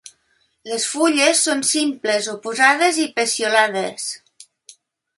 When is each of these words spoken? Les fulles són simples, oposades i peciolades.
Les 0.69 0.85
fulles 0.93 1.43
són 1.49 1.61
simples, 1.73 2.31
oposades 2.33 3.01
i 3.07 3.09
peciolades. 3.21 4.11